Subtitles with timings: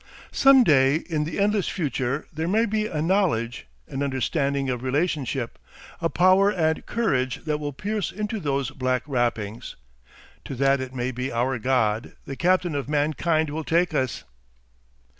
[0.31, 5.59] Some day in the endless future there may be a knowledge, an understanding of relationship,
[6.01, 9.75] a power and courage that will pierce into those black wrappings.
[10.45, 14.23] To that it may be our God, the Captain of Mankind will take us.